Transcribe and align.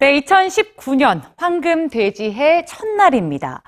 네, 0.00 0.18
2019년 0.22 1.20
황금 1.36 1.90
돼지해 1.90 2.64
첫날입니다. 2.64 3.62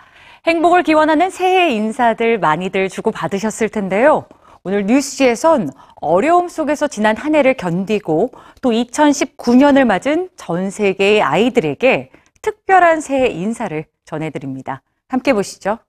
행복을 0.46 0.82
기원하는 0.82 1.28
새해 1.28 1.74
인사들 1.74 2.38
많이들 2.38 2.88
주고 2.88 3.10
받으셨을 3.10 3.68
텐데요. 3.68 4.24
오늘 4.64 4.86
뉴스지에선 4.86 5.68
어려움 5.96 6.48
속에서 6.48 6.88
지난 6.88 7.18
한 7.18 7.34
해를 7.34 7.52
견디고 7.54 8.32
또 8.62 8.70
2019년을 8.70 9.84
맞은 9.84 10.30
전 10.34 10.70
세계의 10.70 11.20
아이들에게 11.20 12.10
특별한 12.40 13.02
새해 13.02 13.26
인사를 13.26 13.84
전해드립니다. 14.06 14.80
함께 15.10 15.34
보시죠. 15.34 15.80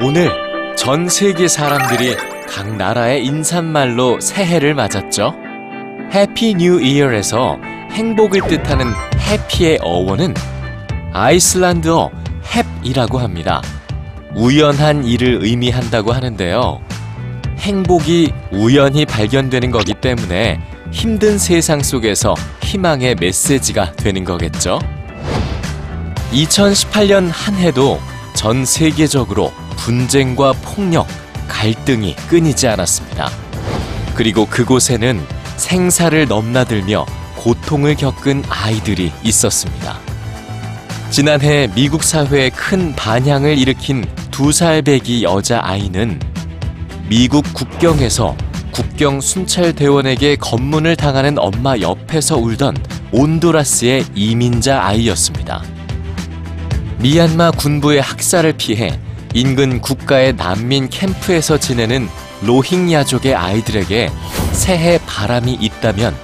오늘 0.00 0.76
전 0.76 1.08
세계 1.08 1.48
사람들이 1.48 2.14
각 2.48 2.76
나라의 2.76 3.24
인사말로 3.24 4.20
새해를 4.20 4.76
맞았죠. 4.76 5.43
Happy 6.12 6.54
New 6.54 6.80
Year에서 6.80 7.58
행복을 7.90 8.42
뜻하는 8.42 8.86
happy의 9.18 9.78
어원은 9.82 10.34
아이슬란드어 11.12 12.10
happ이라고 12.44 13.18
합니다. 13.18 13.62
우연한 14.34 15.04
일을 15.04 15.38
의미한다고 15.42 16.12
하는데요. 16.12 16.80
행복이 17.58 18.32
우연히 18.52 19.06
발견되는 19.06 19.70
거기 19.70 19.94
때문에 19.94 20.60
힘든 20.90 21.38
세상 21.38 21.82
속에서 21.82 22.34
희망의 22.62 23.16
메시지가 23.16 23.92
되는 23.92 24.24
거겠죠. 24.24 24.80
2018년 26.32 27.30
한 27.32 27.54
해도 27.54 28.00
전 28.34 28.64
세계적으로 28.64 29.52
분쟁과 29.76 30.52
폭력, 30.62 31.06
갈등이 31.48 32.16
끊이지 32.28 32.66
않았습니다. 32.68 33.30
그리고 34.14 34.46
그곳에는 34.46 35.20
생사를 35.56 36.26
넘나들며 36.26 37.06
고통을 37.36 37.94
겪은 37.96 38.44
아이들이 38.48 39.12
있었습니다. 39.22 39.98
지난해 41.10 41.68
미국 41.74 42.02
사회에 42.02 42.50
큰 42.50 42.94
반향을 42.96 43.56
일으킨 43.58 44.04
두 44.30 44.50
살 44.52 44.82
배기 44.82 45.22
여자 45.22 45.60
아이는 45.62 46.18
미국 47.08 47.44
국경에서 47.54 48.36
국경 48.72 49.20
순찰대원에게 49.20 50.36
검문을 50.36 50.96
당하는 50.96 51.38
엄마 51.38 51.78
옆에서 51.78 52.36
울던 52.38 52.76
온두라스의 53.12 54.06
이민자 54.16 54.82
아이였습니다. 54.82 55.62
미얀마 56.98 57.52
군부의 57.52 58.00
학살을 58.00 58.54
피해 58.54 58.98
인근 59.34 59.80
국가의 59.80 60.34
난민 60.34 60.88
캠프에서 60.88 61.58
지내는 61.58 62.08
로힝야족의 62.42 63.34
아이들에게 63.36 64.10
새해 64.54 64.98
바람이 65.06 65.52
있다면 65.52 66.14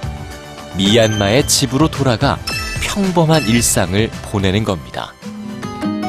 미얀마의 0.77 1.47
집으로 1.47 1.89
돌아가 1.89 2.39
평범한 2.81 3.43
일상을 3.43 4.09
보내는 4.31 4.63
겁니다. 4.63 5.13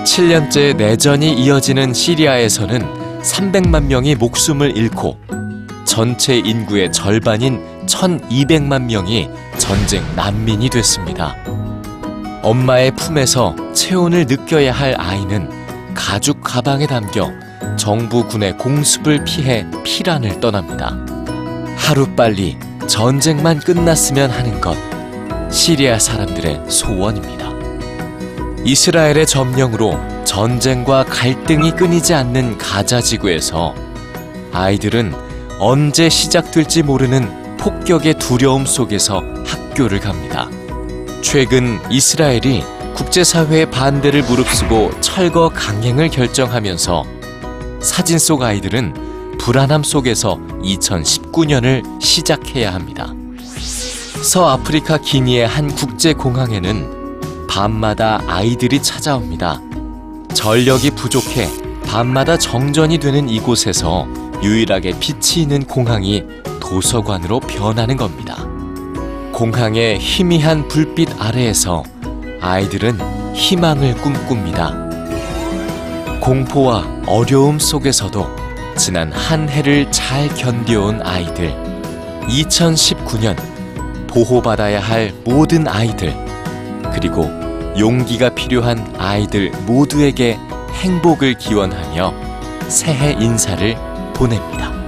7년째 0.05 0.77
내전이 0.77 1.33
이어지는 1.35 1.93
시리아에서는 1.93 3.21
300만 3.23 3.85
명이 3.85 4.15
목숨을 4.15 4.77
잃고 4.77 5.19
전체 5.85 6.37
인구의 6.39 6.93
절반인 6.93 7.87
1200만 7.87 8.85
명이 8.85 9.29
전쟁 9.59 10.03
난민이 10.17 10.71
됐습니다. 10.71 11.37
엄마의 12.43 12.93
품에서 12.93 13.55
체온을 13.75 14.27
느껴야 14.27 14.73
할 14.73 14.95
아이는 14.99 15.51
가죽 15.95 16.41
가방에 16.43 16.87
담겨 16.87 17.31
정부 17.77 18.27
군의 18.27 18.57
공습을 18.57 19.25
피해 19.25 19.67
피란을 19.85 20.41
떠납니다. 20.41 21.12
하루빨리 21.93 22.57
전쟁만 22.89 23.61
끝났으면 23.61 24.31
하는 24.31 24.63
것, 24.63 24.75
시리아 25.53 25.99
사람들의 25.99 26.63
소원입니다. 26.67 27.53
이스라엘의 28.65 29.27
점령으로 29.27 30.01
전쟁과 30.25 31.05
갈등이 31.05 31.73
끊이지 31.73 32.15
않는 32.15 32.57
가자 32.57 33.03
지구에서 33.03 33.75
아이들은 34.53 35.13
언제 35.59 36.09
시작될지 36.09 36.83
모르는 36.83 37.59
폭격의 37.59 38.15
두려움 38.15 38.65
속에서 38.65 39.23
학교를 39.45 40.01
갑니다. 40.01 40.49
최근 41.21 41.79
이스라엘이 41.91 42.65
국제사회의 42.95 43.71
반대를 43.71 44.23
무릅쓰고 44.23 44.99
철거 45.03 45.51
강행을 45.51 46.09
결정하면서 46.09 47.05
사진 47.83 48.19
속 48.19 48.41
아이들은 48.41 49.12
불안함 49.39 49.83
속에서 49.83 50.39
2019년을 50.63 52.01
시작해야 52.01 52.73
합니다. 52.73 53.13
서아프리카 54.23 54.99
기니의 54.99 55.47
한 55.47 55.75
국제공항에는 55.75 57.47
밤마다 57.49 58.23
아이들이 58.27 58.83
찾아옵니다. 58.83 59.61
전력이 60.33 60.93
부족해 60.93 61.49
밤마다 61.85 62.39
정전이 62.39 62.99
되는 62.99 63.29
이곳에서 63.29 64.07
유일하게 64.43 64.99
빛이 64.99 65.43
있는 65.43 65.65
공항이 65.65 66.25
도서관으로 66.61 67.41
변하는 67.41 67.97
겁니다. 67.97 68.47
공항의 69.33 69.99
희미한 69.99 70.69
불빛 70.69 71.21
아래에서 71.21 71.83
아이들은 72.41 73.35
희망을 73.35 73.95
꿈꿉니다. 73.97 74.73
공포와 76.21 76.87
어려움 77.07 77.59
속에서도 77.59 78.42
지난 78.83 79.13
한 79.13 79.49
해를 79.49 79.89
잘 79.93 80.29
견뎌온 80.35 81.03
아이들. 81.03 81.55
2019년 82.23 83.37
보호받아야 84.09 84.81
할 84.81 85.15
모든 85.23 85.69
아이들, 85.69 86.13
그리고 86.93 87.31
용기가 87.79 88.35
필요한 88.35 88.93
아이들 88.99 89.53
모두에게 89.67 90.37
행복을 90.73 91.39
기원하며 91.39 92.13
새해 92.67 93.13
인사를 93.13 93.77
보냅니다. 94.15 94.82